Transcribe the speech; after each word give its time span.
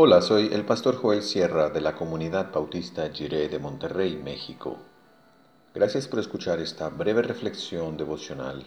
Hola, 0.00 0.22
soy 0.22 0.50
el 0.52 0.64
pastor 0.64 0.94
Joel 0.94 1.24
Sierra 1.24 1.70
de 1.70 1.80
la 1.80 1.96
comunidad 1.96 2.52
bautista 2.52 3.10
Jiré 3.12 3.48
de 3.48 3.58
Monterrey, 3.58 4.16
México. 4.16 4.76
Gracias 5.74 6.06
por 6.06 6.20
escuchar 6.20 6.60
esta 6.60 6.88
breve 6.88 7.20
reflexión 7.20 7.96
devocional 7.96 8.64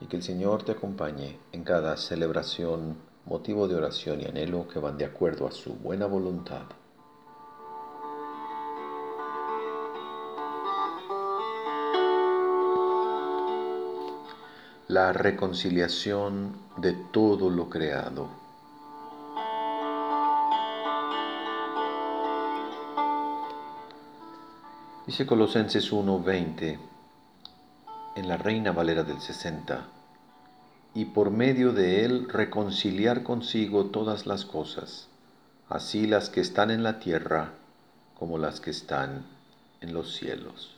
y 0.00 0.06
que 0.06 0.16
el 0.16 0.22
Señor 0.22 0.62
te 0.62 0.72
acompañe 0.72 1.38
en 1.52 1.62
cada 1.62 1.94
celebración, 1.98 2.96
motivo 3.26 3.68
de 3.68 3.74
oración 3.74 4.22
y 4.22 4.24
anhelo 4.24 4.66
que 4.66 4.78
van 4.78 4.96
de 4.96 5.04
acuerdo 5.04 5.46
a 5.46 5.52
su 5.52 5.74
buena 5.74 6.06
voluntad. 6.06 6.62
La 14.88 15.12
reconciliación 15.12 16.56
de 16.78 16.94
todo 17.12 17.50
lo 17.50 17.68
creado. 17.68 18.45
Dice 25.06 25.24
Colosenses 25.24 25.92
1:20 25.92 26.80
en 28.16 28.28
la 28.28 28.36
Reina 28.38 28.72
Valera 28.72 29.04
del 29.04 29.20
60, 29.20 29.86
y 30.94 31.04
por 31.04 31.30
medio 31.30 31.72
de 31.72 32.04
él 32.04 32.28
reconciliar 32.28 33.22
consigo 33.22 33.86
todas 33.86 34.26
las 34.26 34.44
cosas, 34.44 35.06
así 35.68 36.08
las 36.08 36.28
que 36.28 36.40
están 36.40 36.72
en 36.72 36.82
la 36.82 36.98
tierra 36.98 37.52
como 38.18 38.36
las 38.36 38.58
que 38.58 38.70
están 38.70 39.24
en 39.80 39.94
los 39.94 40.12
cielos. 40.12 40.74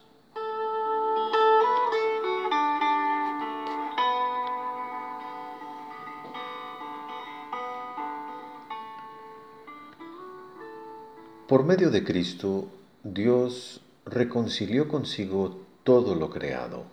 Por 11.48 11.64
medio 11.64 11.90
de 11.90 12.04
Cristo, 12.04 12.68
Dios 13.02 13.80
reconcilió 14.10 14.88
consigo 14.88 15.66
todo 15.84 16.14
lo 16.14 16.30
creado. 16.30 16.84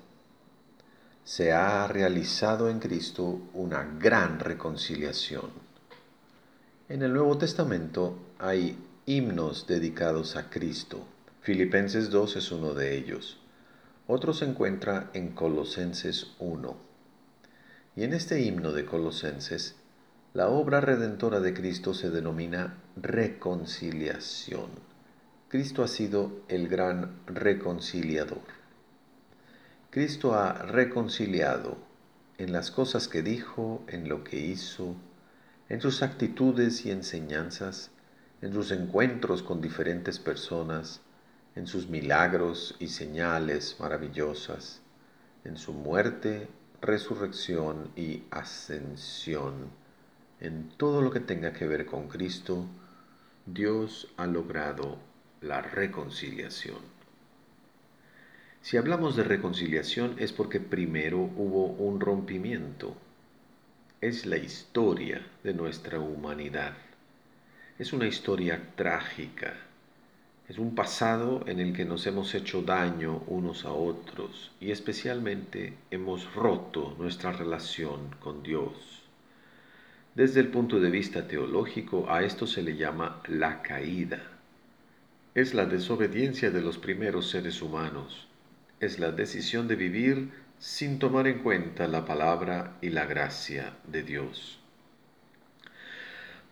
Se 1.23 1.53
ha 1.53 1.87
realizado 1.87 2.69
en 2.69 2.79
Cristo 2.79 3.39
una 3.53 3.83
gran 3.99 4.39
reconciliación. 4.39 5.49
En 6.89 7.01
el 7.01 7.13
Nuevo 7.13 7.37
Testamento 7.37 8.17
hay 8.37 8.77
himnos 9.05 9.65
dedicados 9.65 10.35
a 10.35 10.49
Cristo. 10.49 11.05
Filipenses 11.41 12.09
2 12.09 12.35
es 12.35 12.51
uno 12.51 12.73
de 12.73 12.97
ellos. 12.97 13.39
Otro 14.07 14.33
se 14.33 14.45
encuentra 14.45 15.09
en 15.13 15.29
Colosenses 15.29 16.27
1. 16.39 16.75
Y 17.95 18.03
en 18.03 18.13
este 18.13 18.41
himno 18.41 18.71
de 18.71 18.85
Colosenses, 18.85 19.75
la 20.33 20.49
obra 20.49 20.81
redentora 20.81 21.39
de 21.39 21.53
Cristo 21.53 21.93
se 21.93 22.11
denomina 22.11 22.75
reconciliación 22.97 24.94
Cristo 25.55 25.85
ha 25.85 25.87
sido 25.87 26.33
el 26.49 26.67
gran 26.67 27.15
reconciliador. 27.27 28.41
Cristo 29.89 30.33
ha 30.35 30.51
reconciliado 30.51 31.77
en 32.37 32.51
las 32.51 32.71
cosas 32.71 33.07
que 33.07 33.21
dijo, 33.21 33.81
en 33.87 34.09
lo 34.09 34.25
que 34.25 34.37
hizo, 34.37 34.97
en 35.69 35.79
sus 35.79 36.03
actitudes 36.03 36.85
y 36.85 36.91
enseñanzas, 36.91 37.91
en 38.41 38.51
sus 38.51 38.71
encuentros 38.71 39.43
con 39.43 39.61
diferentes 39.61 40.19
personas, 40.19 40.99
en 41.55 41.67
sus 41.67 41.87
milagros 41.87 42.75
y 42.79 42.89
señales 42.89 43.77
maravillosas, 43.79 44.81
en 45.45 45.55
su 45.55 45.71
muerte, 45.71 46.49
resurrección 46.81 47.91
y 47.95 48.23
ascensión. 48.29 49.69
En 50.41 50.67
todo 50.75 51.01
lo 51.01 51.11
que 51.11 51.21
tenga 51.21 51.53
que 51.53 51.65
ver 51.65 51.85
con 51.85 52.09
Cristo, 52.09 52.65
Dios 53.45 54.09
ha 54.17 54.27
logrado 54.27 55.14
la 55.41 55.61
reconciliación. 55.61 56.95
Si 58.65 58.77
hablamos 58.77 59.15
de 59.15 59.23
reconciliación 59.23 60.15
es 60.17 60.33
porque 60.33 60.59
primero 60.59 61.19
hubo 61.19 61.67
un 61.67 61.99
rompimiento. 61.99 62.95
Es 64.01 64.25
la 64.25 64.37
historia 64.37 65.21
de 65.43 65.53
nuestra 65.53 65.99
humanidad. 65.99 66.73
Es 67.77 67.93
una 67.93 68.07
historia 68.07 68.59
trágica. 68.75 69.53
Es 70.49 70.57
un 70.57 70.73
pasado 70.73 71.43
en 71.47 71.59
el 71.59 71.73
que 71.73 71.85
nos 71.85 72.07
hemos 72.07 72.33
hecho 72.33 72.63
daño 72.63 73.23
unos 73.27 73.65
a 73.65 73.71
otros 73.71 74.51
y 74.59 74.71
especialmente 74.71 75.75
hemos 75.91 76.33
roto 76.33 76.95
nuestra 76.97 77.33
relación 77.33 78.15
con 78.19 78.41
Dios. 78.41 79.03
Desde 80.15 80.39
el 80.39 80.47
punto 80.47 80.79
de 80.79 80.89
vista 80.89 81.27
teológico 81.27 82.09
a 82.09 82.23
esto 82.23 82.47
se 82.47 82.63
le 82.63 82.75
llama 82.75 83.21
la 83.27 83.61
caída 83.61 84.34
es 85.35 85.53
la 85.53 85.65
desobediencia 85.65 86.49
de 86.49 86.61
los 86.61 86.77
primeros 86.77 87.29
seres 87.29 87.61
humanos, 87.61 88.25
es 88.79 88.99
la 88.99 89.11
decisión 89.11 89.67
de 89.67 89.75
vivir 89.75 90.31
sin 90.59 90.97
tomar 90.97 91.27
en 91.27 91.39
cuenta 91.39 91.89
la 91.89 92.05
palabra 92.05 92.77
y 92.81 92.89
la 92.89 93.05
gracia 93.05 93.73
de 93.85 94.03
Dios. 94.03 94.59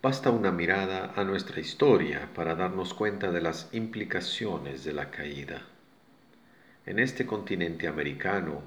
Basta 0.01 0.31
una 0.31 0.51
mirada 0.51 1.13
a 1.15 1.23
nuestra 1.23 1.61
historia 1.61 2.29
para 2.35 2.55
darnos 2.55 2.93
cuenta 2.93 3.31
de 3.31 3.39
las 3.39 3.69
implicaciones 3.71 4.83
de 4.83 4.91
la 4.91 5.11
caída. 5.11 5.61
En 6.85 6.99
este 6.99 7.25
continente 7.25 7.87
americano 7.87 8.63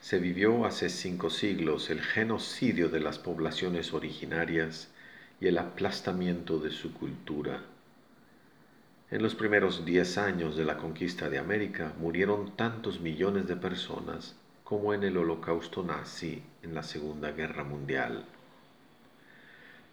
se 0.00 0.18
vivió 0.18 0.66
hace 0.66 0.90
cinco 0.90 1.30
siglos 1.30 1.88
el 1.88 2.02
genocidio 2.02 2.90
de 2.90 3.00
las 3.00 3.18
poblaciones 3.18 3.94
originarias 3.94 4.90
y 5.40 5.46
el 5.46 5.56
aplastamiento 5.56 6.58
de 6.58 6.72
su 6.72 6.92
cultura. 6.92 7.62
En 9.08 9.22
los 9.22 9.36
primeros 9.36 9.84
diez 9.84 10.18
años 10.18 10.56
de 10.56 10.64
la 10.64 10.78
conquista 10.78 11.30
de 11.30 11.38
América 11.38 11.92
murieron 12.00 12.56
tantos 12.56 13.00
millones 13.00 13.46
de 13.46 13.54
personas 13.54 14.34
como 14.64 14.92
en 14.94 15.04
el 15.04 15.16
holocausto 15.16 15.84
nazi 15.84 16.42
en 16.64 16.74
la 16.74 16.82
Segunda 16.82 17.30
Guerra 17.30 17.62
Mundial. 17.62 18.24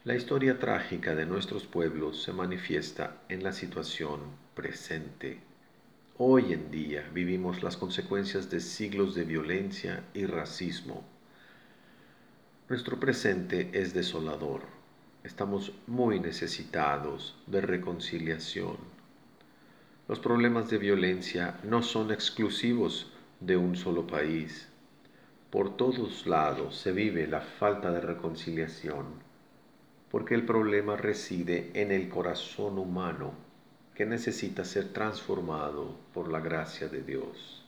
La 0.03 0.15
historia 0.15 0.57
trágica 0.57 1.13
de 1.13 1.27
nuestros 1.27 1.67
pueblos 1.67 2.23
se 2.23 2.33
manifiesta 2.33 3.17
en 3.29 3.43
la 3.43 3.53
situación 3.53 4.19
presente. 4.55 5.37
Hoy 6.17 6.51
en 6.51 6.71
día 6.71 7.07
vivimos 7.13 7.61
las 7.61 7.77
consecuencias 7.77 8.49
de 8.49 8.61
siglos 8.61 9.13
de 9.13 9.25
violencia 9.25 10.05
y 10.15 10.25
racismo. 10.25 11.03
Nuestro 12.67 12.99
presente 12.99 13.69
es 13.73 13.93
desolador. 13.93 14.63
Estamos 15.23 15.71
muy 15.85 16.19
necesitados 16.19 17.37
de 17.45 17.61
reconciliación 17.61 18.92
los 20.07 20.19
problemas 20.19 20.69
de 20.69 20.77
violencia 20.77 21.59
no 21.63 21.81
son 21.81 22.11
exclusivos 22.11 23.11
de 23.39 23.55
un 23.55 23.77
solo 23.77 24.05
país. 24.05 24.67
Por 25.49 25.77
todos 25.77 26.27
lados 26.27 26.75
se 26.75 26.91
vive 26.91 27.25
la 27.25 27.39
falta 27.39 27.89
de 27.91 28.01
reconciliación, 28.01 29.05
porque 30.11 30.35
el 30.35 30.45
problema 30.45 30.97
reside 30.97 31.71
en 31.73 31.91
el 31.91 32.09
corazón 32.09 32.79
humano 32.79 33.33
que 33.95 34.05
necesita 34.05 34.65
ser 34.65 34.89
transformado 34.89 35.95
por 36.13 36.27
la 36.27 36.41
gracia 36.41 36.89
de 36.89 37.01
Dios. 37.01 37.63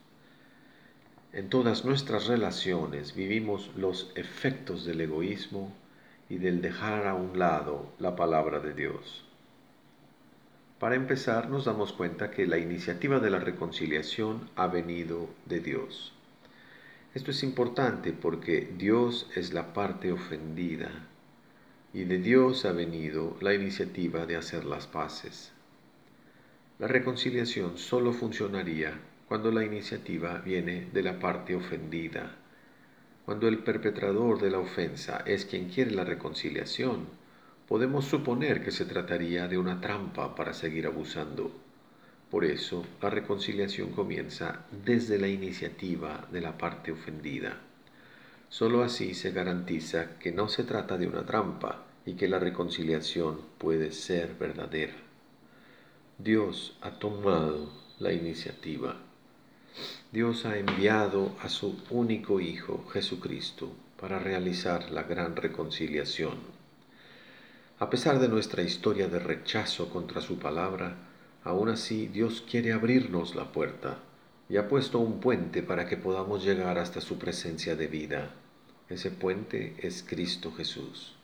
En 1.31 1.50
todas 1.50 1.85
nuestras 1.85 2.28
relaciones 2.28 3.16
vivimos 3.16 3.72
los 3.78 4.12
efectos 4.16 4.85
del 4.85 5.01
egoísmo 5.01 5.74
y 6.29 6.38
del 6.38 6.62
dejar 6.62 7.07
a 7.07 7.13
un 7.13 7.40
lado 7.40 7.94
la 8.00 8.16
palabra 8.16 8.59
de 8.59 8.74
Dios. 8.74 9.25
Para 10.80 10.96
empezar, 10.96 11.50
nos 11.50 11.66
damos 11.66 11.94
cuenta 11.94 12.31
que 12.31 12.46
la 12.46 12.58
iniciativa 12.58 13.19
de 13.19 13.30
la 13.30 13.40
reconciliación 13.40 14.50
ha 14.58 14.68
venido 14.68 15.30
de 15.46 15.62
Dios. 15.62 16.13
Esto 17.13 17.31
es 17.31 17.44
importante 17.44 18.12
porque 18.12 18.74
Dios 18.77 19.30
es 19.36 19.54
la 19.54 19.74
parte 19.74 20.12
ofendida 20.12 20.92
y 21.94 22.04
de 22.04 22.18
Dios 22.18 22.66
ha 22.66 22.74
venido 22.74 23.38
la 23.39 23.54
iniciativa 23.54 24.25
de 24.25 24.36
hacer 24.36 24.66
las 24.66 24.86
paces. 24.86 25.54
La 26.78 26.88
reconciliación 26.88 27.78
solo 27.78 28.12
funcionaría 28.12 29.00
cuando 29.30 29.51
la 29.51 29.63
iniciativa 29.63 30.39
viene 30.39 30.89
de 30.92 31.04
la 31.04 31.19
parte 31.19 31.56
ofendida. 31.56 32.36
Cuando 33.24 33.48
el 33.48 33.60
perpetrador 33.60 34.42
de 34.42 34.51
la 34.51 34.60
ofensa 34.60 35.24
es 35.25 35.45
quien 35.45 35.69
quiere 35.69 35.92
la 35.92 36.04
reconciliación, 36.04 37.07
podemos 37.67 38.06
suponer 38.06 38.63
que 38.63 38.71
se 38.71 38.85
trataría 38.85 39.47
de 39.47 39.57
una 39.57 39.81
trampa 39.81 40.35
para 40.35 40.53
seguir 40.53 40.85
abusando. 40.85 41.51
Por 42.29 42.45
eso, 42.45 42.85
la 43.01 43.09
reconciliación 43.09 43.91
comienza 43.91 44.65
desde 44.83 45.17
la 45.17 45.27
iniciativa 45.27 46.27
de 46.31 46.41
la 46.41 46.57
parte 46.57 46.91
ofendida. 46.91 47.57
Solo 48.50 48.83
así 48.83 49.13
se 49.13 49.31
garantiza 49.31 50.17
que 50.19 50.31
no 50.31 50.47
se 50.47 50.63
trata 50.63 50.97
de 50.97 51.07
una 51.07 51.25
trampa 51.25 51.85
y 52.06 52.13
que 52.13 52.27
la 52.27 52.39
reconciliación 52.39 53.41
puede 53.57 53.91
ser 53.91 54.35
verdadera. 54.39 54.94
Dios 56.19 56.77
ha 56.81 56.91
tomado 56.91 57.71
la 58.00 58.13
iniciativa. 58.13 58.97
Dios 60.11 60.45
ha 60.45 60.57
enviado 60.57 61.35
a 61.41 61.50
su 61.50 61.81
único 61.89 62.39
Hijo, 62.39 62.85
Jesucristo, 62.94 63.73
para 64.00 64.19
realizar 64.19 64.91
la 64.91 65.03
gran 65.03 65.35
reconciliación 65.35 66.64
A 67.85 67.89
pesar 67.91 68.17
de 68.17 68.27
nuestra 68.27 68.63
historia 68.63 69.07
de 69.07 69.19
rechazo 69.19 69.89
contra 69.91 70.19
su 70.19 70.39
palabra, 70.39 70.95
aún 71.43 71.69
así 71.69 72.07
Dios 72.07 72.43
quiere 72.49 72.73
abrirnos 72.73 73.35
la 73.35 73.51
puerta 73.51 73.99
y 74.49 74.57
ha 74.57 74.67
puesto 74.67 74.97
un 74.97 75.19
puente 75.19 75.61
para 75.61 75.85
que 75.87 75.95
podamos 75.95 76.43
llegar 76.43 76.79
hasta 76.79 76.99
su 76.99 77.19
presencia 77.19 77.75
de 77.75 77.85
vida. 77.85 78.31
Ese 78.89 79.11
puente 79.11 79.75
es 79.77 80.01
Cristo 80.01 80.51
Jesús. 80.51 81.15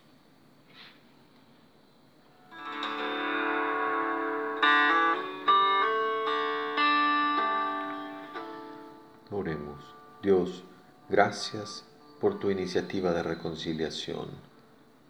Oremos. 9.31 9.83
Dios, 10.21 10.63
gracias 11.09 11.87
por 12.19 12.37
tu 12.37 12.51
iniciativa 12.51 13.13
de 13.13 13.23
reconciliación. 13.23 14.50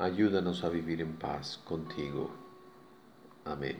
Ayúdanos 0.02 0.64
a 0.64 0.70
vivir 0.70 1.00
en 1.00 1.14
paz 1.14 1.60
contigo. 1.64 2.32
Amén. 3.46 3.78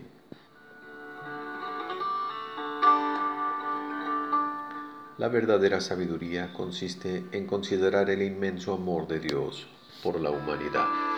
La 5.18 5.30
verdadera 5.30 5.82
sabiduría 5.82 6.54
consiste 6.54 7.26
en 7.32 7.48
considerar 7.48 8.12
el 8.12 8.22
inmenso 8.22 8.76
amor 8.76 9.08
de 9.08 9.20
Dios 9.20 9.68
por 10.04 10.22
la 10.22 10.30
humanidad. 10.30 11.11